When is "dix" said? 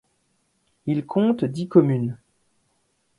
1.45-1.67